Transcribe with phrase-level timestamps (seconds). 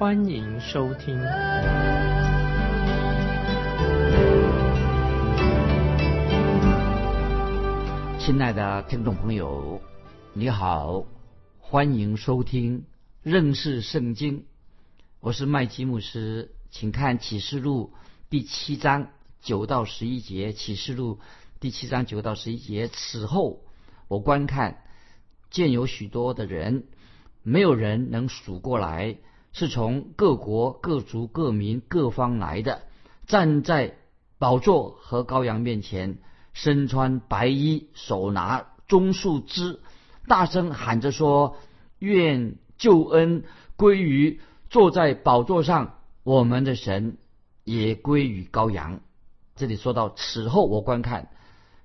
[0.00, 1.14] 欢迎收听。
[8.18, 9.78] 亲爱的听众朋友，
[10.32, 11.04] 你好，
[11.58, 12.86] 欢迎收听
[13.22, 14.46] 认识圣经。
[15.20, 17.92] 我是麦基牧师，请看启示录
[18.30, 19.08] 第七章
[19.42, 20.54] 九到十一节。
[20.54, 21.18] 启示录
[21.60, 22.88] 第七章九到十一节。
[22.88, 23.60] 此后，
[24.08, 24.82] 我观看，
[25.50, 26.84] 见有许多的人，
[27.42, 29.18] 没有人能数过来，
[29.52, 32.82] 是从各国、各族、各民、各方来的，
[33.26, 33.96] 站在
[34.38, 36.18] 宝座和羔羊面前。
[36.52, 39.78] 身穿白衣，手拿棕树枝，
[40.26, 41.56] 大声喊着说
[42.00, 43.44] ：“愿救恩
[43.76, 47.18] 归于坐在宝座上我们的神，
[47.62, 49.00] 也归于羔羊。”
[49.54, 51.28] 这里说到此后，我观看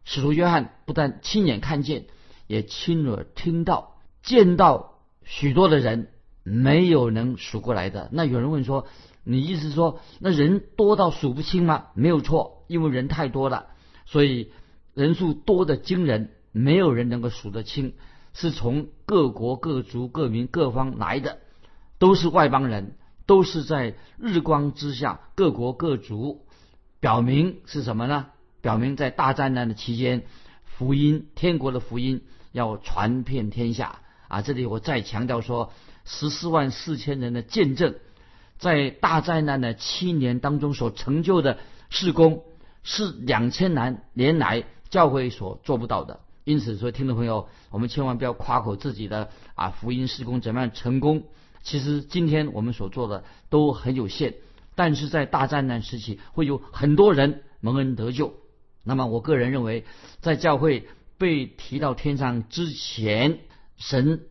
[0.04, 2.08] 使徒约翰不但亲眼看见，
[2.48, 6.10] 也亲耳听到，见到许多的人，
[6.46, 8.08] 没有能数过来的。
[8.12, 8.86] 那有人问说
[9.26, 13.66] ：“你意思说那人多到数不清吗？”没有错，因为人太多了。
[14.06, 14.52] 所以
[14.94, 17.96] 人数多的惊人，没有人能够数得清，
[18.34, 21.40] 是从各国各族各民各方来的，
[21.98, 26.46] 都是外邦人，都是在日光之下，各国各族，
[27.00, 28.28] 表明是什么呢？
[28.62, 30.24] 表明在大灾难的期间，
[30.64, 34.42] 福音天国的福音要传遍天下啊！
[34.42, 35.72] 这里我再强调说，
[36.06, 37.96] 十四万四千人的见证，
[38.58, 41.58] 在大灾难的七年当中所成就的
[41.90, 42.44] 事工。
[42.88, 51.24] 是两千年年来教会所做不到的，因此说，听众朋友，我们千万不要夸口自己的啊福音施工怎么样成功。
[51.64, 54.36] 其实今天我们所做的都很有限，
[54.76, 58.36] 但是在大灾难时期会有很多人蒙恩得救。
[58.84, 59.84] 那么我个人认为，
[60.22, 60.88] 在教会
[61.18, 63.40] 被提到天上之前，
[63.78, 64.28] 神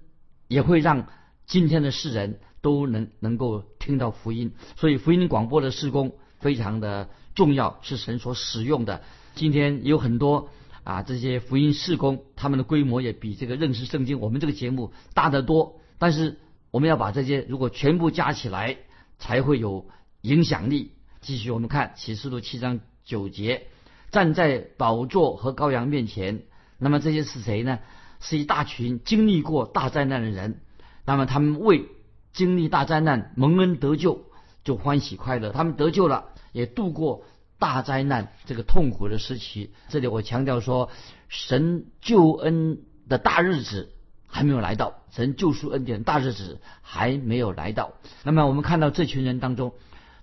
[0.46, 1.08] 也会让
[1.46, 7.08] 今天的世人都能能够听到福音，所以福音广播的施工非常的。
[7.34, 9.02] 重要是神所使用的。
[9.34, 10.50] 今天有很多
[10.84, 15.80] 啊，这些福音事工，他们的规模也比这个认识圣经我们这个节目大得多。
[15.98, 16.38] 但是
[16.70, 18.76] 我们要把这些如果全部加起来，
[19.18, 19.88] 才会有
[20.20, 20.92] 影响力。
[21.22, 23.66] 继续我们看启示录七章九节，
[24.12, 26.44] 站在宝座和羔羊面前。
[26.78, 27.80] 那么这些是谁呢？
[28.20, 30.60] 是一大群经历过大灾难的人。
[31.04, 31.86] 那么他们为
[32.32, 34.24] 经历大灾难蒙恩得救，
[34.62, 35.50] 就欢喜快乐。
[35.50, 36.26] 他们得救了。
[36.52, 37.24] 也度过
[37.58, 39.72] 大灾难这个痛苦的时期。
[39.88, 40.88] 这里我强调说，
[41.28, 42.78] 神救恩
[43.08, 43.90] 的大日子
[44.28, 47.94] 还没有来到，神救赎恩典大日子还没有来到。
[48.22, 49.74] 那么我们看到这群人当中，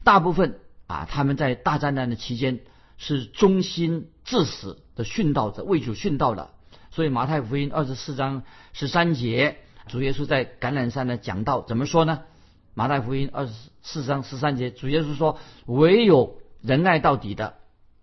[0.05, 2.61] 大部分啊，他们在大灾难的期间
[2.97, 6.51] 是忠心至死的殉道者，为主殉道的。
[6.91, 9.57] 所以马太福音二十四章十三节，
[9.91, 12.21] 主耶稣在橄榄山呢讲道怎么说呢？
[12.73, 15.37] 马太福音二十四章十三节，主耶稣说
[15.67, 17.55] ：“唯有仁爱到底的，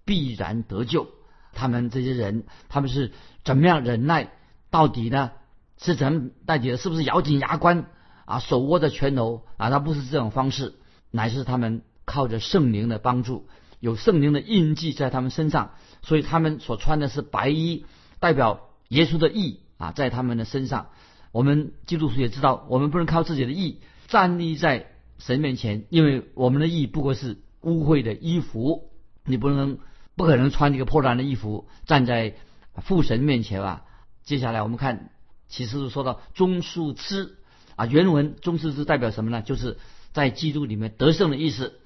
[0.05, 1.09] 必然得救。”
[1.55, 3.13] 他们这些人，他们是
[3.43, 4.33] 怎么样忍耐
[4.69, 5.31] 到底呢？
[5.79, 6.77] 是怎么到底的？
[6.77, 7.87] 是不是咬紧牙关
[8.27, 9.71] 啊，手握着拳头啊？
[9.71, 10.75] 他不是这种方式，
[11.11, 13.49] 乃是他们靠着圣灵的帮助，
[13.81, 15.71] 有圣灵的印记在他们身上，
[16.03, 17.87] 所以他们所穿的是白衣，
[18.21, 20.91] 代表耶稣的义啊，在他们的身上。
[21.33, 23.81] 我们基督徒也知道，我们不能靠自己的义。
[24.07, 24.87] 站立在
[25.19, 28.91] 神面前，因为我们的义不过是污秽的衣服，
[29.25, 29.79] 你不能
[30.17, 32.37] 不可能穿一个破烂的衣服站在
[32.83, 33.85] 父神面前吧？
[34.25, 35.11] 接下来我们看
[35.49, 37.37] 启示录说到中树枝
[37.77, 39.43] 啊，原文中树枝代表什么呢？
[39.43, 39.77] 就是
[40.13, 41.79] 在基督里面得胜的意思。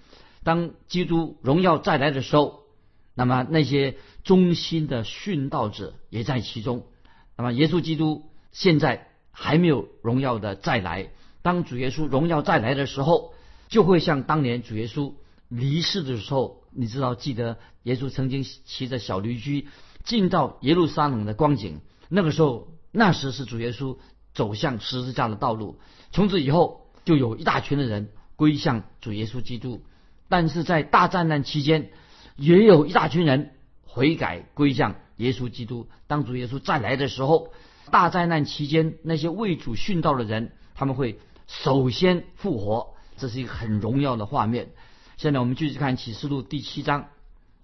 [0.44, 2.62] 当基督荣耀再来的时候，
[3.14, 6.86] 那么那些忠心的殉道者也在其中。
[7.36, 11.08] 那么耶稣基督现在还没有荣耀的再来。
[11.42, 13.34] 当主耶稣荣耀再来的时候，
[13.68, 15.12] 就会像当年主耶稣
[15.48, 19.66] 离世的时候，你知道，记得耶稣曾经骑着小驴驹
[20.04, 21.80] 进到耶路撒冷的光景。
[22.08, 23.96] 那个时候，那时是主耶稣
[24.34, 25.80] 走向十字架的道路。
[26.12, 29.82] 从此以后，就有一大群的人归向主耶稣基督。
[30.28, 31.90] 但是在大战难期间，
[32.36, 33.50] 也有一大群人
[33.84, 35.88] 悔改归向耶稣基督。
[36.06, 37.52] 当主耶稣再来的时候，
[37.92, 41.20] 大灾难期间那些为主殉道的人，他们会。
[41.46, 44.70] 首先复活，这是一个很荣耀的画面。
[45.18, 47.08] 现在我们继续看启示录第七章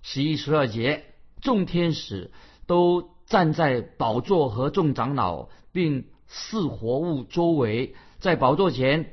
[0.02, 1.04] 十一、十二节，
[1.40, 2.30] 众天使
[2.66, 9.12] 都站在宝座和众长老并四活物周围，在宝座前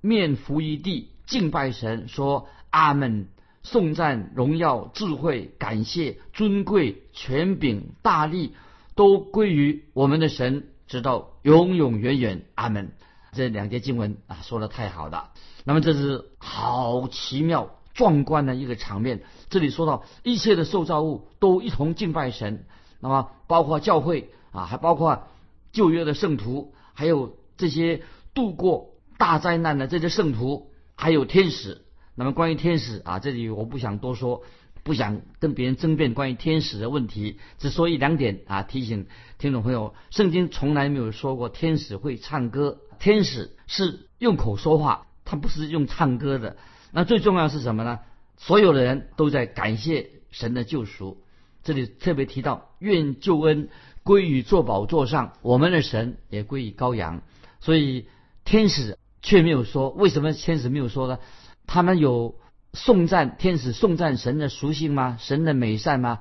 [0.00, 3.28] 面伏于地敬拜神，说：“阿门！
[3.62, 8.54] 颂赞、荣耀、智慧、感谢、尊贵、权柄、大力，
[8.94, 12.46] 都归于我们的神，直到永永远远。
[12.54, 12.92] 阿门。”
[13.36, 15.32] 这两节经文啊，说的太好了。
[15.64, 19.24] 那么这是好奇妙、壮观的一个场面。
[19.50, 22.64] 这里说到一切的受造物都一同敬拜神，
[23.00, 25.24] 那么包括教会啊，还包括
[25.72, 28.02] 旧约的圣徒，还有这些
[28.34, 31.80] 度过大灾难的这些圣徒，还有天使。
[32.14, 34.42] 那么关于天使啊，这里我不想多说，
[34.84, 39.06] 不想跟别人争辩关于天使的问题，只说一两点啊，提醒
[39.38, 45.06] 听众朋友：圣经从来没有说过天使会唱歌，天使是用口说话。
[45.26, 46.58] 他不是用唱歌的，
[46.92, 48.00] 那最重要是什么呢？
[48.36, 51.24] 所有的人都在感谢神的救赎。
[51.62, 53.70] 这里特别提到，愿救恩
[54.02, 57.22] 归于坐宝座上我们的神，也归于羔羊。
[57.58, 58.06] 所以
[58.44, 61.18] 天使却没有说，为什么天使没有说呢？
[61.66, 62.34] 他们有
[62.74, 65.16] 颂赞天使颂赞神的属性吗？
[65.18, 66.20] 神的美善吗？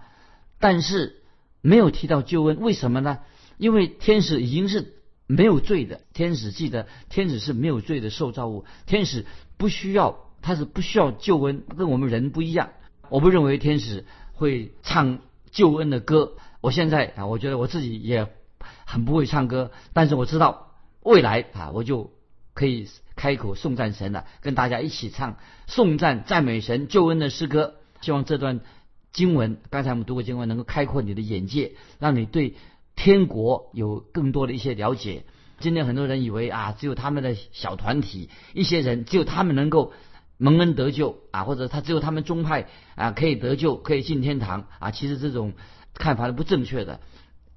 [0.59, 1.21] 但是
[1.61, 3.19] 没有提到救恩，为什么呢？
[3.57, 4.93] 因为天使已经是。
[5.25, 8.65] 没有罪的天使，记得天使是没有罪的受造物。
[8.85, 9.25] 天使
[9.57, 12.71] 不需要，他是不需要救恩，跟我们人不一样。
[13.09, 15.19] 我不认为天使会唱
[15.49, 16.33] 救恩的歌。
[16.59, 18.27] 我现在啊，我觉得我自己也
[18.85, 22.11] 很不会唱歌，但是我知道未来啊，我就
[22.53, 27.75] 可以开口颂赞神了，跟大家一起唱颂赞赞美神救恩的诗歌。
[28.01, 28.61] 希望这段
[29.11, 32.55] 经文，刚才我们读过经文，能够开阔你的眼界，让你对。
[32.95, 35.25] 天国有更多的一些了解。
[35.57, 39.93] 今天很多人以为啊，只有他们的小团体一些人，只有他们能够
[40.37, 44.91] 蒙恩得救啊，或者他只有他们宗派啊可以得救，可以进天堂啊。
[44.91, 45.53] 其实这种
[45.95, 46.99] 看法是不正确的，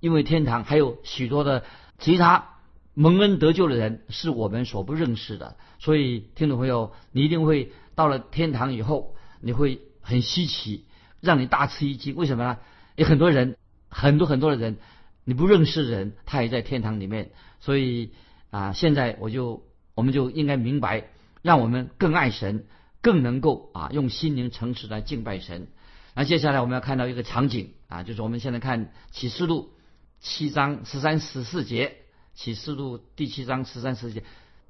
[0.01, 1.65] 因为天堂还有许多的
[1.99, 2.56] 其他
[2.99, 5.59] 蒙恩得救的人是我们所不认识的。
[5.79, 10.87] 所以听众朋友，你一定会到了天堂以后，你会很稀奇，
[11.21, 12.17] 让你大吃一惊。
[12.17, 12.59] 为什么呢？
[12.95, 13.59] 有很多人，
[13.91, 14.79] 很多很多的人。
[15.25, 17.33] 你不认识的人，他也在天堂里面。
[17.61, 18.13] 所以
[18.49, 19.63] 啊，现在我就
[19.95, 21.11] 我们就应该明白，
[21.43, 22.65] 让我们更爱神，
[23.03, 25.69] 更能够啊用心灵诚实来敬拜神。
[26.15, 29.75] 那接下来我们要看到一个场景啊，就是我们现在看启示录
[30.19, 31.99] 七章十三十四节，
[32.37, 34.23] 启示录第七章十三十四节，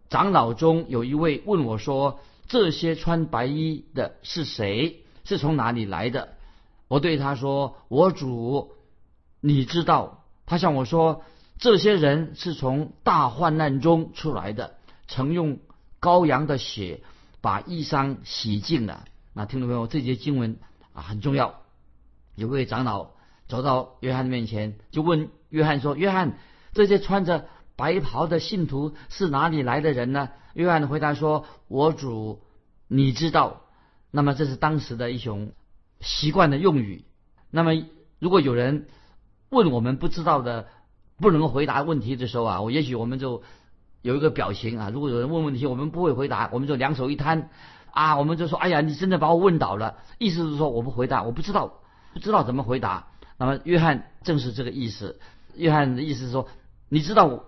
[0.08, 5.02] 长老中有一位问我说：“这些穿白衣的是谁？
[5.24, 6.36] 是从哪里来的？”
[6.86, 8.70] 我对他说：“我主，
[9.40, 11.24] 你知道。”他向我说
[11.58, 14.76] ：“这些人是从大患难中出来的，
[15.08, 15.58] 曾用
[16.00, 17.00] 羔羊的血
[17.40, 20.56] 把衣裳洗净了。”那听众朋友，这节经文
[20.92, 21.62] 啊很重要。
[22.36, 23.10] 有位长老
[23.48, 26.38] 走到约翰面前，就问约翰说：“约翰，
[26.72, 32.40] 这些穿着白袍的信徒是哪里来的人呢？”约翰的回答说：“我主，
[32.88, 33.62] 你知道。”
[34.10, 35.52] 那么这是当时的一种
[36.00, 37.04] 习惯的用语。
[37.50, 37.72] 那么
[38.18, 38.86] 如果有人，
[39.50, 40.68] 问我们不知道的、
[41.18, 43.42] 不能回答问题的时候啊，我也许我们就
[44.00, 44.90] 有一个表情啊。
[44.90, 47.50] 如果有人问问题，我们不会回答，我们就两手一摊
[47.90, 51.80] 啊，我们就说：“哎呀，你真的把我问倒了。”意思是说我不回答，我不知道，
[52.14, 53.08] 不知道怎么回答。
[53.36, 55.20] 那么约翰正是这个意思。
[55.54, 56.48] 约翰的意思是说
[56.88, 57.44] ：“你知道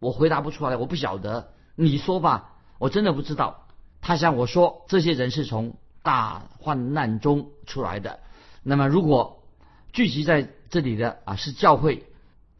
[0.00, 1.52] 我，回答不出来，我不晓得。
[1.76, 3.68] 你说吧，我真的不知道。”
[4.02, 8.20] 他向我说：“这些人是从大患难中出来的。”
[8.64, 9.44] 那么如果
[9.92, 12.06] 聚集在这里的啊是教会，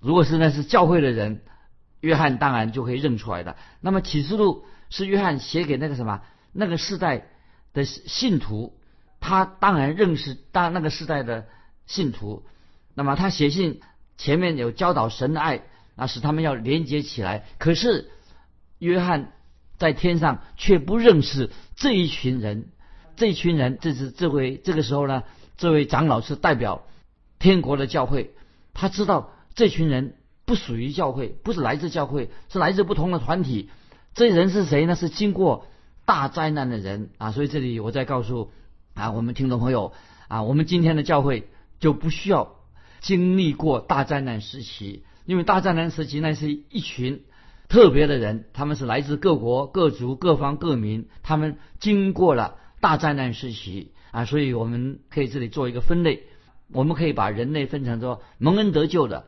[0.00, 1.42] 如果是那是教会的人，
[2.00, 3.56] 约翰当然就可以认出来的。
[3.80, 7.28] 那么启示录是约翰写给那个什么那个世代
[7.72, 8.78] 的信徒，
[9.18, 11.46] 他当然认识当那个世代的
[11.86, 12.44] 信徒。
[12.94, 13.80] 那么他写信
[14.18, 15.62] 前面有教导神的爱
[16.00, 17.44] 啊，使他们要连接起来。
[17.58, 18.10] 可是
[18.78, 19.32] 约翰
[19.78, 22.68] 在天上却不认识这一群人，
[23.16, 25.22] 这一群人这是这位这个时候呢，
[25.56, 26.86] 这位长老是代表。
[27.42, 28.34] 天国的教会，
[28.74, 33.70] 他知道这群人不属于教会，不是来自教会，是来自不同的团体。
[34.12, 34.94] 这人是谁呢？
[34.94, 35.66] 是经过
[36.04, 37.32] 大灾难的人啊！
[37.32, 38.50] 所以这里我再告诉
[38.92, 39.94] 啊，我们听众朋友
[40.28, 42.56] 啊，我们今天的教会就不需要
[43.00, 47.22] 经历过大灾难时期，因为大灾难时期那是一群
[47.68, 56.24] 特别的人，他们是来自各国各族各方各民，他们经过了大灾难时期啊，所以我们可以这里做一个分类。
[56.72, 59.26] 我们可以把人类分成说蒙恩得救的，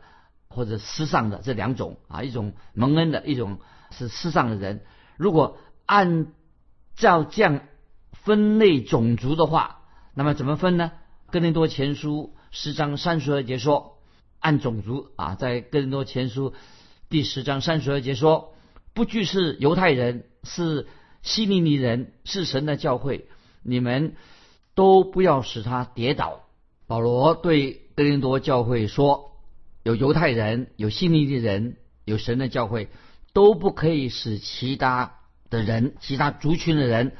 [0.48, 3.60] 或者失上的这两种啊，一种蒙恩的，一种
[3.92, 4.80] 是失上的人。
[5.16, 5.56] 如果
[5.86, 6.32] 按
[6.96, 7.60] 照这样
[8.10, 9.82] 分类种族的话，
[10.14, 10.90] 那么怎么分呢？
[11.30, 13.91] 哥林多前书十章三十二节说，
[14.42, 16.52] 按种族啊，在哥林多前书
[17.08, 18.54] 第十章三十二节说，
[18.92, 20.88] 不惧是犹太人，是
[21.22, 23.28] 希利尼人，是神的教会，
[23.62, 24.16] 你们
[24.74, 26.40] 都不要使他跌倒。
[26.88, 29.38] 保罗对哥林多教会说，
[29.84, 32.88] 有犹太人，有希利尼人，有神的教会，
[33.32, 35.20] 都不可以使其他
[35.50, 37.12] 的人、其他族群的人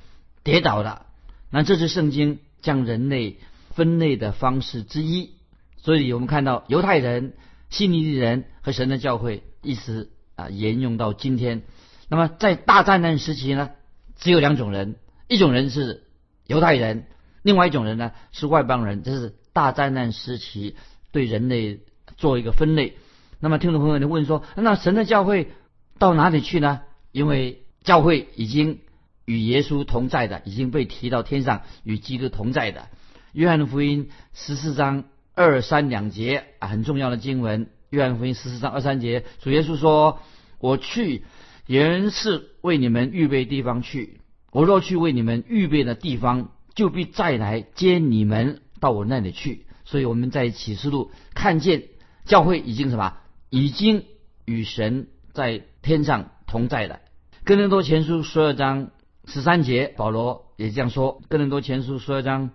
[0.43, 1.07] 跌倒的。
[1.51, 3.39] 那这是圣经将人类
[3.71, 5.35] 分类的方式之一。
[5.83, 7.35] 所以我们看到犹太人、
[7.69, 11.63] 希利尼人和神的教会一直啊沿用到今天。
[12.09, 13.71] 那么在大灾难时期呢，
[14.17, 14.95] 只有两种人，
[15.29, 16.05] 一种人是
[16.47, 17.07] 犹太人，
[17.43, 19.03] 另外一种人呢是外邦人。
[19.03, 20.77] 这是大灾难时期
[21.11, 21.81] 对人类
[22.17, 22.97] 做一个分类。
[23.41, 25.51] 那么听众朋友，你问说，那神的教会
[25.99, 26.83] 到哪里去呢？
[27.11, 28.79] 因为教会已经
[29.25, 32.89] 与耶稣同在的，已经被提到天上与基督同在的。
[33.33, 37.69] 约翰福音十四章二三两节啊，很重要的经文。
[37.91, 40.21] 约翰福音十四章二三节，主耶稣说
[40.59, 41.25] ：“我去，
[41.67, 44.21] 原是为你们预备地方去。
[44.51, 51.85] 我若去为你们预备的地方，就必再来接你们到我那里去。”所以我们在启示录看见
[52.25, 53.15] 教会已经什么？
[53.51, 54.05] 已经
[54.47, 57.01] 与神在天上同在了。
[57.45, 58.91] 哥林多前书十二章
[59.27, 61.21] 十三节，保罗也这样说。
[61.29, 62.53] 哥林多前书十二章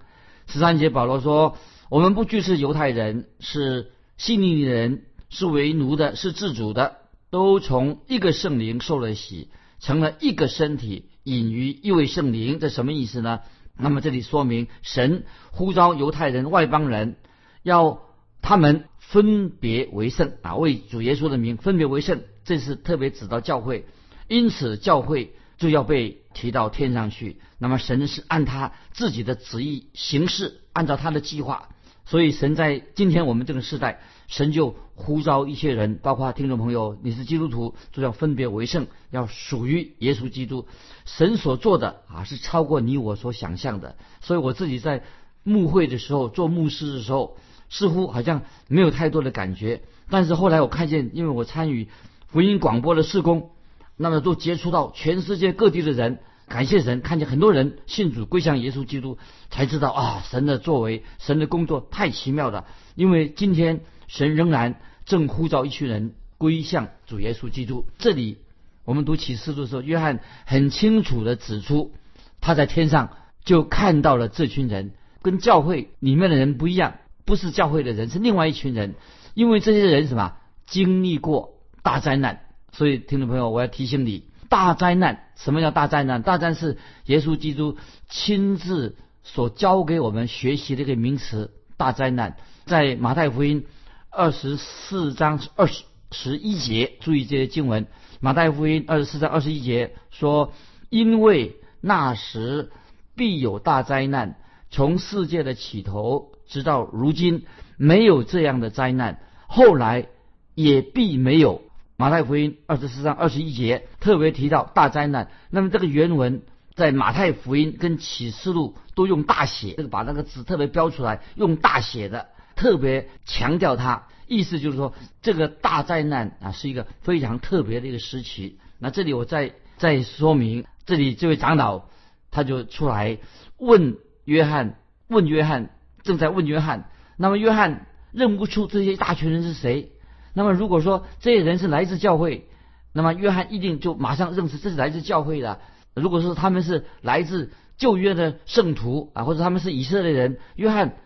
[0.47, 1.57] 十三节，保罗说
[1.89, 6.97] ：“我们不拘是犹太人，是信利的人，是为奴的，是自主的，
[7.29, 12.59] 都从一个圣灵受了洗，成了一个身体，隐于一位圣灵。
[12.59, 13.39] 这什么意思呢？
[13.77, 17.15] 那么这里说明神呼召犹太人、外邦人，
[17.63, 18.01] 要
[18.41, 23.85] 他们。”分别为圣啊，为主耶稣的名分别为圣，这是特别指到教会，
[24.27, 27.39] 因此教会就要被提到天上去。
[27.57, 31.69] 那么神是按他自己的旨意行事，按照他的计划。
[32.07, 40.65] 所以神在今天我们这个时代，神就呼召一些人，包括听众朋友，你是基督徒，就要分别为圣，要属于耶稣基督。
[41.05, 43.95] 神所做的啊，是超过你我所想象的。
[44.21, 45.03] 所以我自己在
[45.43, 47.37] 牧会的时候，做牧师的时候。
[47.69, 51.89] 似乎好像没有太多的感觉，但是后来我看见，因为我参与
[52.27, 53.51] 福音广播的事工，
[53.97, 59.17] 那么都接触到全世界各地的人，感谢神，看见很多人信主归向耶稣基督，
[59.49, 62.65] 才知道啊，神的作为，神的工作太奇妙了。
[62.95, 67.85] 因为今天神仍然正呼召一群人归向主耶稣基督。
[67.97, 68.37] 这里
[68.85, 71.91] 我们读启示录的时候，约翰很清楚的指出，
[72.39, 76.95] 他在天上就看到了这群人，跟教会里面的人不一样。
[77.25, 78.95] 不是教会的人，是另外一群人，
[79.33, 82.39] 因为这些人什么经历过大灾难，
[82.71, 86.21] 所以听众朋友，我要提醒你，大灾难什么叫大灾难？
[86.21, 87.77] 大灾难是耶稣基督
[88.09, 91.51] 亲自所教给我们学习的一个名词。
[91.77, 93.65] 大灾难在马太福音
[94.09, 97.87] 二十四章二十十一节，注意这些经文。
[98.19, 100.53] 马太福音二十四章二十一节说
[100.89, 102.71] ：“因为那时
[103.15, 104.37] 必有大灾难，
[104.71, 110.07] 从世界的起头。”直到如今没有这样的灾难，后来
[110.55, 111.61] 也必没有。
[111.99, 115.31] 马太福音二十四章二十一节特别提到大灾难。
[115.49, 116.43] 那么这个原文
[116.75, 128.59] 在马太福音跟启示录都用大写，这个把那个字特别标出来，用大写的，特别强调它，意思就是说这个大灾难啊是一个非常特别的一个时期。
[128.77, 131.85] 那这里我再再说明，这里这位长老
[132.29, 133.17] 他就出来
[133.57, 134.75] 问约翰，
[135.07, 135.71] 问约翰。
[136.03, 139.91] 正在问约翰，那么约翰认不出这些大群人是谁。
[140.37, 142.45] 那么如果说这些人是来自教会，
[142.93, 145.59] 那么约翰一定就马上认识这是来自教会的。
[145.95, 150.97] 如果说他们是来自旧约的圣徒啊，或者他们是以色列人，约翰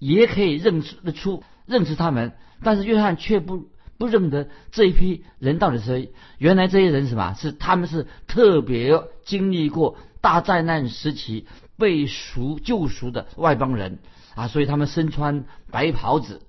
[0.00, 2.32] 也可以认识得出认识他们。
[2.64, 6.12] 但是约翰却不不认得这一批人到底是谁。
[6.38, 7.34] 原来这些人什么？
[7.34, 11.46] 是他们是特别经历过大灾难时期
[11.78, 14.00] 被赎救赎的外邦人。
[14.34, 16.40] 啊，所以他们身穿白袍子，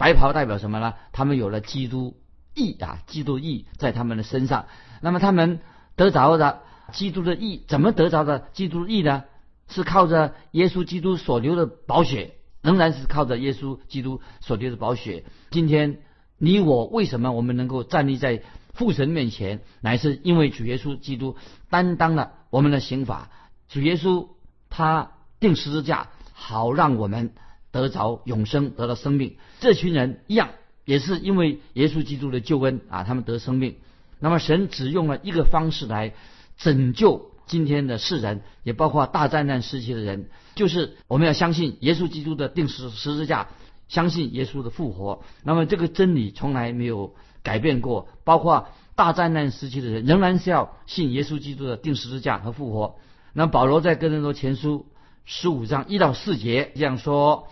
[0.00, 0.94] 白袍代表什么呢？
[1.12, 2.16] 他们有了基督
[2.54, 4.64] 义啊，基督义在他们的身上。
[5.02, 5.60] 那么他们
[5.94, 9.24] 得着的基督的义，怎么得着的基督义呢？
[9.68, 15.24] 是靠着耶稣基督所流的宝血，仍然是靠着耶稣基督所流的宝血。
[15.50, 16.00] 今天
[16.38, 18.42] 你我为什么我们能够站立在
[18.72, 21.36] 父神面前，乃是因为主耶稣基督
[21.68, 23.28] 担当了我们的刑罚。
[23.68, 24.28] 主耶稣
[24.70, 26.08] 他定十字架。
[26.42, 27.34] 好让我们
[27.72, 29.36] 得着永生，得到生命。
[29.60, 30.50] 这群人一样，
[30.84, 33.76] 也是因为耶稣基督的救恩啊，他们得生命。
[34.18, 36.14] 那么神只用了一个方式来
[36.58, 43.48] 拯救今天的世人，也包括大灾难时期的人，就是我们要相信耶稣基督的定十十字架，
[43.88, 45.24] 相信耶稣的复活。
[45.42, 52.96] 那么这个真理从来没有改变过，包括大灾难时期的人，仍然是要信耶稣基督的定十字架和复活。
[53.32, 54.86] 那保罗在哥林多前书
[55.24, 57.48] 十五章一到四节这样说：“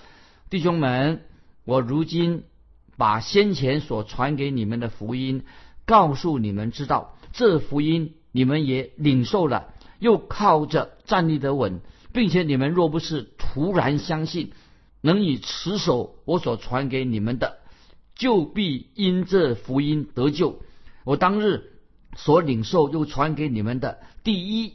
[0.50, 1.22] 弟兄们，
[1.64, 2.44] 我如今
[2.96, 5.44] 把先前所传给你们的福音
[5.84, 11.80] 告诉你们知道，这福音你们也领受了，又靠着站立得稳，
[12.12, 14.52] 并且你们若不是突然相信，
[15.00, 17.58] 能以持守我所传给你们的，
[18.14, 20.60] 就必因这福音得救。
[21.04, 21.72] 我当日
[22.16, 24.74] 所领受又传给你们的，第一。”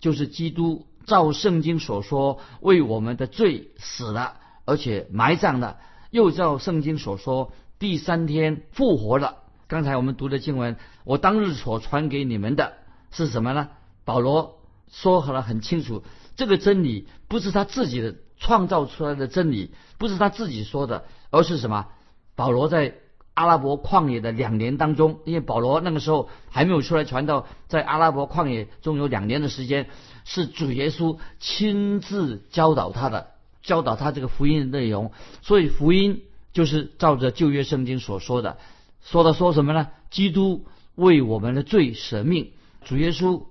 [0.00, 5.78] 就是基督照圣经所说，为我们的罪死了，而且埋葬了；
[6.12, 9.38] 又照圣经所说，第三天复活了。
[9.66, 12.74] 刚才我们读的经文，我当日所传给你们的
[13.10, 13.70] 是什么呢？
[14.04, 16.04] 保罗说好了很清楚，
[16.36, 21.88] 这个真理不是他自己的创造出来的真理，不是他自己说的，而是什么？
[22.36, 22.94] 保罗在。
[23.40, 29.88] 阿拉伯旷野的两年当中，因为保罗那个时候还没有出来传道，在阿拉伯旷野中有两年的时间，
[30.26, 33.28] 是主耶稣亲自教导他的，
[33.62, 35.10] 教导他这个福音的内容。
[35.40, 36.20] 所以福音
[36.52, 38.58] 就是照着旧约圣经所说的，
[39.00, 39.88] 说的说什么呢？
[40.10, 42.52] 基督为我们的罪舍命，
[42.84, 43.44] 主耶稣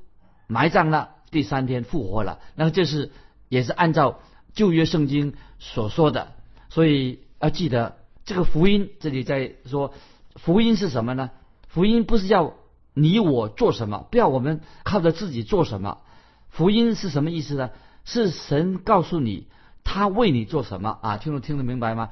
[0.46, 2.38] 埋葬了，第三天复活了。
[2.54, 3.10] 那这是
[3.48, 4.20] 也是按照
[4.54, 6.34] 旧约圣经所说的，
[6.70, 7.96] 所以要记得。
[8.30, 9.92] 这个福音这里在说，
[10.36, 11.32] 福音是什么呢？
[11.68, 12.54] 福音不是要
[12.94, 15.98] 你我做什么，不要我们靠着自己做什么。
[16.48, 17.72] 福音是什么意思呢？
[18.06, 19.48] 是神告诉你
[19.84, 21.18] 他为你做什么啊？
[21.18, 22.10] 听得听得明白吗？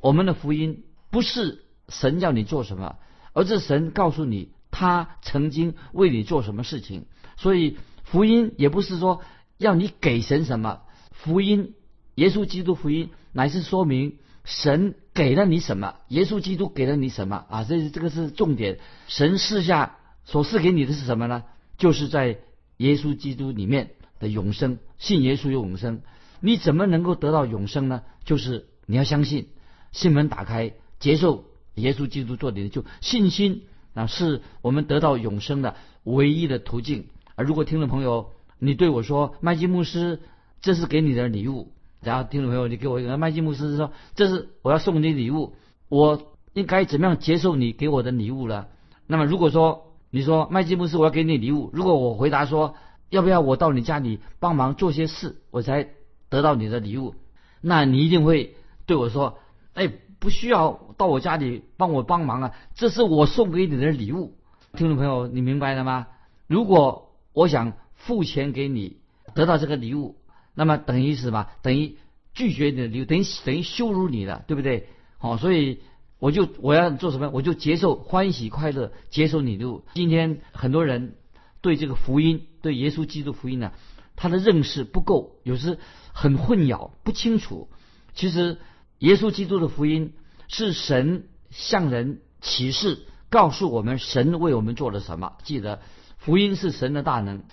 [0.00, 2.96] 我们的福音不是神要你做什么，
[3.34, 7.04] 而是神告诉你他曾经为你做什么事情。
[7.36, 9.20] 所以福音也不是说
[9.58, 11.74] 要你给神什么，福音
[12.14, 14.16] 耶稣基督福音乃是说明。
[14.44, 15.96] 神给了你什么？
[16.06, 17.64] 耶稣基督给了你什么啊？
[17.64, 18.78] 这这个是重点。
[19.08, 21.42] 神赐下所赐给你的是什么呢？
[21.76, 22.38] 就是在
[22.76, 24.78] 耶稣基督里面的永生。
[24.96, 26.02] 信耶稣有永生，
[26.38, 28.02] 你怎么能够得到永生呢？
[28.24, 29.48] 就是你要相信，
[29.90, 32.84] 心门打开，接受耶稣基督做你的救。
[33.00, 37.08] 信心啊，是我们得到永生的唯一的途径。
[37.34, 40.20] 而如果听众朋友你对我说，麦基牧师，
[40.60, 41.72] 这是给你的礼物。
[42.00, 45.54] 然后听众朋友，你给我一个麦基牧师说：“这是我要送你礼物，
[45.88, 48.68] 我应该怎么样接受你给我的礼物了？”
[49.08, 52.76] 那么如果说你说麦基牧师，我要给你礼物，如果我回答说
[53.10, 55.88] 要不要我到你家里帮忙做些事，我才
[56.28, 57.16] 得到你的礼物，
[57.60, 58.54] 那你一定会
[58.86, 59.38] 对我说
[59.74, 64.34] ：“哎，不需要到我家里帮我帮忙啊，这是我送给你的礼物。”
[64.76, 66.06] 听众朋友，你明白了吗？
[66.46, 68.98] 如果我想付钱给你
[69.34, 70.14] 得到这个礼物。
[70.58, 71.46] 那么等于什么？
[71.62, 71.98] 等于
[72.34, 74.88] 拒绝你的礼物，等于等于羞辱你了，对不对？
[75.16, 75.78] 好，所以
[76.18, 77.30] 我就我要做什么？
[77.32, 79.82] 我就接受欢喜快乐，接受你的。
[79.94, 81.14] 今天很多人
[81.60, 83.70] 对这个福音，对耶稣基督福音呢，
[84.16, 85.78] 他的认识不够，有时
[86.12, 87.68] 很混淆，不清楚。
[88.14, 88.58] 其实
[88.98, 90.12] 耶稣基督的福音
[90.48, 95.34] 是神向人启示，告诉我们神为我们做了什么。
[95.44, 95.82] 记得
[96.16, 97.44] 福音是神的大能，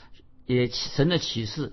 [0.48, 1.72] 也神的启示。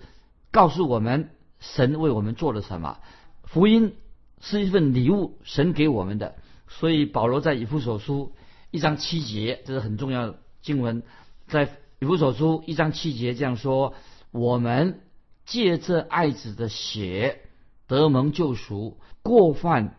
[0.53, 2.99] 告诉我们神为我们做了什么？
[3.45, 3.95] 福音
[4.41, 6.37] 是一份礼物，神给我们的。
[6.69, 8.33] 所以保罗在以弗所书
[8.71, 11.03] 一章七节，这是很重要的经文，
[11.49, 11.69] 在
[12.01, 13.95] 以弗所书一章七节这样说：
[14.31, 15.01] 我们
[15.47, 17.41] 借着爱子的血
[17.87, 19.97] 得蒙救赎，过犯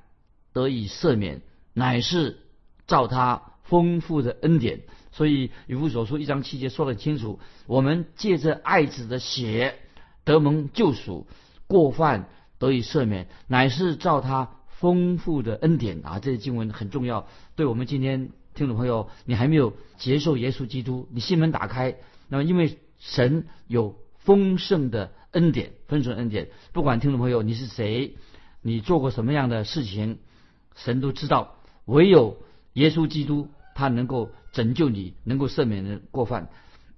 [0.53, 1.41] 得以赦免，
[1.73, 2.39] 乃是
[2.85, 4.81] 照他丰富的恩典。
[5.11, 9.79] 所以以弗所书一章七节说得很清楚：我们借着爱子的血。
[10.25, 11.27] 得蒙救赎，
[11.67, 16.19] 过犯得以赦免，乃是照他丰富的恩典啊！
[16.19, 21.95] 这些经文很重要，对我们今天听众朋友，你还没有接受耶稣基督，你心门打开，
[22.27, 28.15] 那么因为神有丰盛的恩典，丰盛恩典，不管听众朋友你是谁，
[28.61, 30.19] 你做过什么样的事情，
[30.75, 31.55] 神都知道，
[31.85, 32.37] 唯有
[32.73, 36.49] 耶稣基督他能够拯救你，能够赦免的过犯。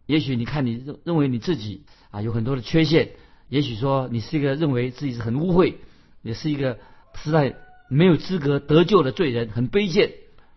[0.06, 1.84] 也许你看你认认为你自己
[2.16, 3.10] 啊有很多的缺陷，
[3.50, 5.76] 也许说你是一个认为自己是很污秽，
[6.22, 6.80] 也是一个
[7.14, 7.58] 实在
[7.90, 10.14] 没有资格得救的罪人，很卑贱。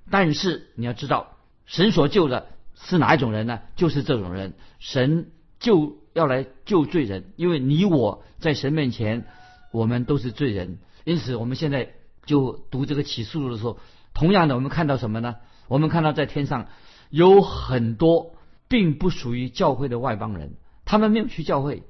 [0.09, 3.59] 但是你要知道，神所救的是哪一种人呢？
[3.75, 9.27] 就是这种人，神就要来救罪人，因为你我在神面前，
[9.73, 10.79] 我们都是罪人。
[11.03, 11.91] 因此，我们现在
[12.25, 13.79] 就读这个启示录的时候，
[14.15, 15.35] 同样的，我们看到什么呢？
[15.67, 16.69] 我们看到在天上
[17.11, 18.35] 有很多。
[18.71, 20.53] 并不属于教会的外邦人，
[20.89, 21.83] 他们没有去教会，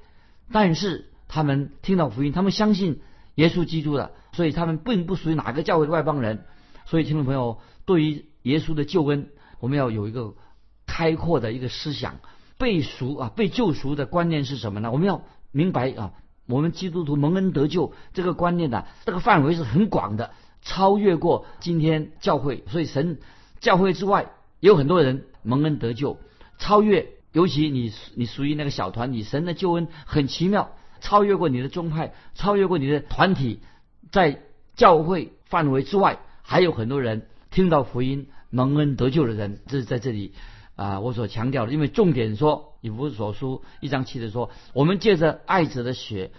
[0.51, 3.01] 但是他们听到福音，他们相信
[3.37, 6.45] 耶稣基督的，所以他们并不属于哪个教会的外邦人。
[6.85, 9.29] 所以，听众朋友，对于耶稣的救恩，
[9.61, 10.35] 我们要有一个
[10.85, 12.17] 开阔的一个思想。
[12.59, 14.91] 被赎啊，被救赎的观念是什么呢？
[14.91, 16.13] 我们要明白啊，
[16.49, 20.33] 我们基督徒蒙恩得救这个观念呢，这个范围是很广的，
[20.63, 22.65] 超越过今天教会。
[22.67, 23.21] 所以，神
[23.61, 26.19] 教会之外也有很多人蒙恩得救，
[26.59, 27.13] 超越。
[27.33, 33.61] 尤其你你属于那个小团体，神的救恩很奇妙，超越过你的宗派，超越过你的团体，
[34.11, 34.41] 在
[34.77, 40.33] 教会范围之外，还有很多人听到福音蒙恩得救的人，这是在这里
[40.77, 41.73] 啊，我所强调的。
[41.73, 46.31] 因为重点说，以弗所书一章七节说，我们借着爱子的血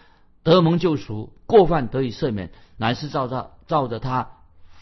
[0.43, 4.31] 得蒙救赎，过犯得以赦免，乃是照着照着他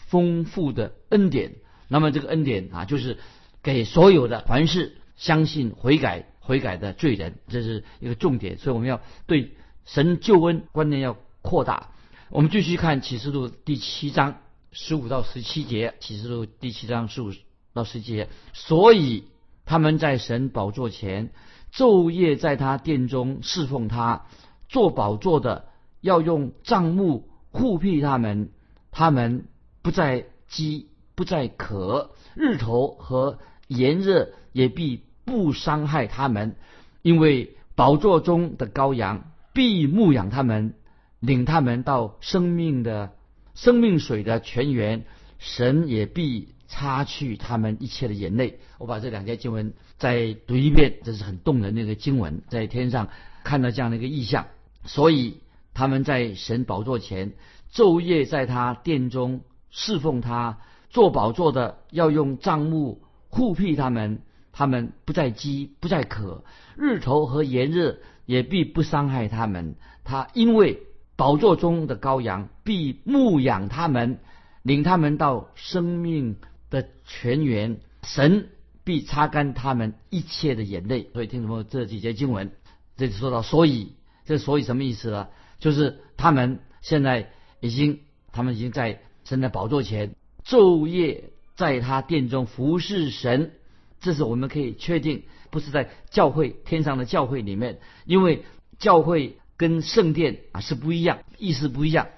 [0.06, 1.56] 丰富的恩典。
[1.88, 3.18] 那么这个恩典啊，就是
[3.62, 4.97] 给所有的凡事。
[5.18, 9.52] 相信悔改悔改的罪人，这是一个重点，所以我们要对
[9.84, 11.90] 神救恩观念要扩大。
[12.30, 14.36] 我们继续看启示录第七章
[14.70, 17.32] 十五到十七节，启示录第七章十五
[17.74, 18.28] 到十七节。
[18.54, 19.24] 所以
[19.66, 21.30] 他们在神宝座前
[21.74, 24.26] 昼夜在他殿中侍奉他，
[24.68, 25.66] 做宝座的
[26.00, 28.50] 要用帐幕护庇他们，
[28.92, 29.48] 他们
[29.82, 35.07] 不再饥不再渴，日头和炎热也必。
[35.28, 36.56] 不伤害他们，
[37.02, 40.72] 因为宝座中的羔羊必牧养他们，
[41.20, 43.12] 领他们到生命的
[43.54, 45.04] 生命水的泉源。
[45.38, 48.58] 神也必擦去他们一切的眼泪。
[48.78, 52.42] 我把这两节经文再读一遍，这是很动人的一个经文。
[52.48, 53.08] 在天上
[53.44, 54.46] 看到这样的一个意象，
[54.84, 55.36] 所以
[55.74, 57.34] 他们在神宝座前
[57.72, 60.58] 昼夜在他殿中侍奉他，
[60.90, 64.22] 做宝座的要用帐幕护庇他们。
[64.58, 66.42] 他们不再饥，不再渴，
[66.76, 69.76] 日头和炎热也必不伤害他们。
[70.02, 70.82] 他因为
[71.14, 74.18] 宝座中的羔羊必牧养他们，
[74.64, 76.38] 领他们到生命
[76.70, 77.78] 的泉源。
[78.02, 78.48] 神
[78.82, 81.08] 必擦干他们一切的眼泪。
[81.12, 82.50] 所以听什么这几节经文，
[82.96, 83.92] 这就说到，所以
[84.24, 85.28] 这所以什么意思呢？
[85.60, 88.00] 就是他们现在已经，
[88.32, 93.52] 他们已经在神的宝座前昼夜在他殿中服侍神。
[94.00, 98.44] 这是我们可以确定，不是在教会天上的教会里面，因为
[98.78, 102.08] 教会跟圣殿啊是不一样，意思不一样。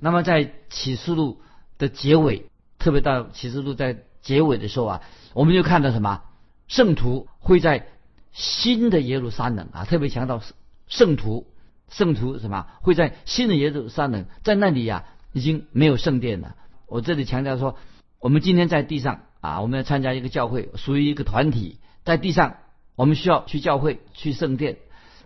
[0.00, 1.40] 那么在启示录
[1.78, 2.46] 的结尾，
[2.78, 6.22] 特别到启示录在结尾的时候啊，我们就看到什么？
[6.66, 7.86] 圣徒会在
[8.32, 10.42] 新的耶路撒冷啊，特别强调
[10.88, 11.46] 圣徒，
[11.88, 12.66] 圣徒什么？
[12.82, 16.56] 会在新的耶路撒冷，在那里呀，已经没有圣殿了。
[16.86, 17.76] 我这里强调说，
[18.18, 19.22] 我们今天在地上。
[19.40, 22.56] 啊，我们要参加一个教会，属于一个团体，在地上
[22.96, 24.78] 我们需要去教会去圣殿，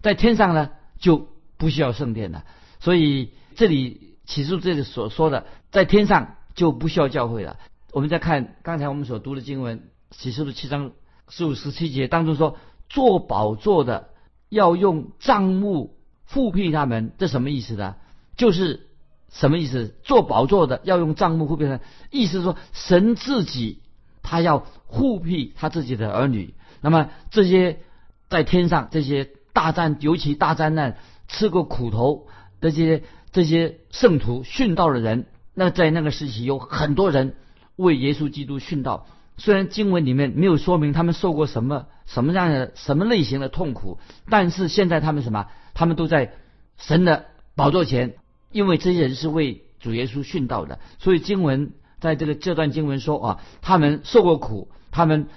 [0.02, 2.44] 在天上呢就不需要圣殿了。
[2.78, 7.56] 所以这里启示这里所说的，在天上就不需要教会了。
[7.92, 10.92] 我们再看刚才我们所读的经文，启示录七章
[11.28, 12.58] 十五十七节当中说，
[12.90, 14.10] 做宝座的
[14.50, 15.96] 要用帐幕
[16.26, 17.96] 复辟他们，这什么意思呢？
[18.36, 18.88] 就是
[19.30, 19.94] 什么意思？
[20.02, 23.80] 做宝座的要用帐幕复辟他们，意思说神自己。
[24.22, 27.80] 他要护庇他自己的儿女，那么这些
[28.28, 30.96] 在天上这些大战，尤其大灾难
[31.28, 32.28] 吃过苦头
[32.60, 37.34] 这些这些圣徒殉道的人，那在那个时期有很多人
[37.76, 39.06] 为耶稣基督殉道。
[39.36, 43.98] 虽然经文里面没有说明他们受过什么什么样的什么类型的痛苦，
[44.30, 45.48] 但是现在他们什么？
[45.74, 46.34] 他们都在
[46.76, 48.14] 神的宝座前，
[48.50, 51.72] 因为这些人是为主耶稣殉道的，所以经文。
[52.02, 55.28] 在这个这段经文说啊，他们受过苦，他们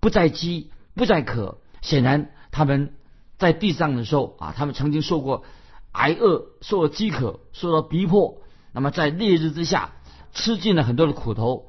[0.00, 1.58] 不再饥，不再渴。
[1.82, 2.94] 显然他们
[3.36, 5.44] 在地上的时候啊，他们曾经受过
[5.92, 8.38] 挨饿，受了饥渴，受到逼迫。
[8.72, 9.92] 那么在烈日之下，
[10.32, 11.68] 吃尽了很多的苦头，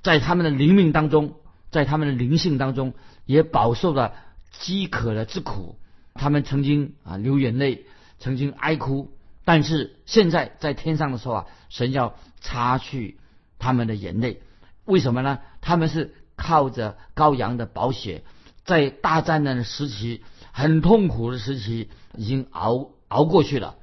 [0.00, 1.34] 在他们的灵命当中，
[1.72, 2.94] 在他们的灵性当中，
[3.26, 4.14] 也饱受了
[4.52, 5.76] 饥渴的之苦。
[6.14, 7.84] 他们曾经啊流眼泪，
[8.20, 9.10] 曾经哀哭。
[9.44, 13.18] 但是现在在天上的时候啊，神要擦去。
[13.58, 14.40] 他们的眼泪，
[14.84, 15.40] 为什么呢？
[15.60, 18.22] 他们是靠着羔羊的宝血，
[18.64, 23.76] 在大灾难的时期，很痛苦的时期，已经熬熬过去了。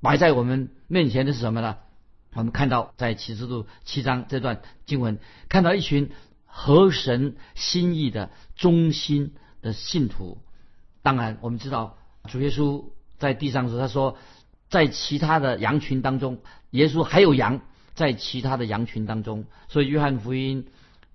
[0.00, 1.76] 摆在我们面前的是什么呢？
[2.34, 6.10] 我们看到在启示录七章这段经文，看到一群
[6.46, 10.38] 合神心意的忠心的信徒。
[11.02, 11.98] 当然，我们知道
[12.28, 12.86] 主耶稣
[13.18, 14.16] 在地上时，他说，
[14.70, 16.38] 在其他的羊群当中，
[16.70, 17.60] 耶稣还有羊。
[17.94, 20.66] 在其他的羊群当中，所以约翰福音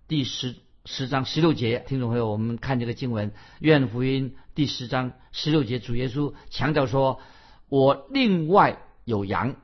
[0.08, 7.20] 第十十章十六节，听众朋友，我们看这个经文，约翰福音第十章十六节，主耶稣强调说
[7.68, 9.56] ：“我另外有羊，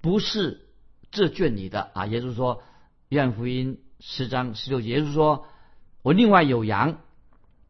[0.00, 0.66] 不是
[1.10, 2.62] 这圈里的啊。”耶稣说，
[3.08, 5.46] 约翰福音十章十六节，耶稣说
[6.02, 6.98] ：“我另外有羊，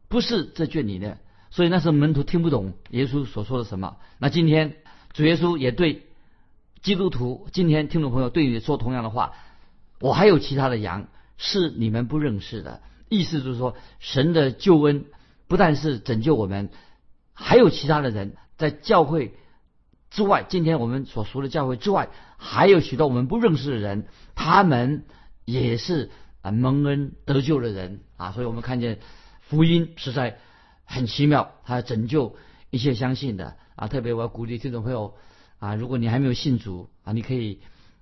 [0.07, 1.17] 不是这圈里的。”
[1.51, 3.97] 所以那时候门徒听不懂耶稣所说的什么。
[4.17, 4.77] 那今天
[5.11, 6.07] 主耶稣也对
[6.83, 9.31] 基督徒，今天听众朋友对你说同样的话
[10.01, 15.05] ：“我还有其他的羊，是你们不认识的。”意思就是说，神的救恩
[15.47, 16.69] 不但是拯救我们，
[17.31, 19.33] 还有其他的人在教会
[20.09, 20.45] 之外。
[20.49, 25.05] 今天我们所熟的教会之外，还有许多我们不认识的人，他们
[25.45, 28.33] 也是啊蒙恩得救的人啊。
[28.33, 28.99] 所以我们看见
[29.39, 30.37] 福音实在
[30.83, 32.35] 很奇妙，它拯救
[32.71, 33.87] 一切相信的啊。
[33.87, 35.13] 特别我要鼓励听众朋友
[35.63, 37.61] 啊，如果你还没有信主啊，你可以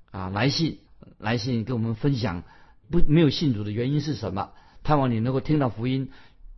[0.09, 0.79] 啊来信
[1.19, 2.41] 来信跟我们分享
[2.89, 4.49] 不没有信主的原因是什么。
[4.81, 6.09] 盼望你能够听到福音，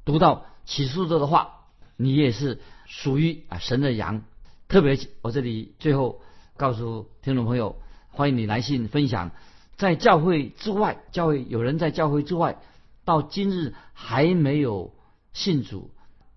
[0.06, 1.66] 读到启示录的话，
[1.98, 4.22] 你也是属于啊神的羊。
[4.70, 6.22] 特别我这里最后
[6.56, 7.76] 告诉听众朋友，
[8.08, 9.32] 欢迎你来信分享，
[9.76, 12.60] 在教会之外，教会有人在教会之外，
[13.04, 14.96] 到今日还没有
[15.34, 15.92] 信主，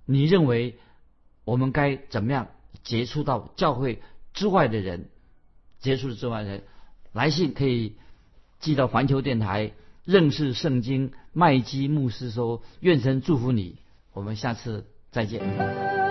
[0.06, 0.76] 你认为
[1.44, 2.48] 我们该怎么样
[2.82, 4.02] 接触到教会
[4.36, 5.08] 之外的人？
[5.80, 6.62] 接触之外的人，
[7.12, 7.96] 来信可以
[8.60, 9.72] 寄到环球电台。
[10.04, 13.78] 认识圣经，麦基牧师说：“愿神祝福你。”
[14.14, 16.05] 我们下次再见。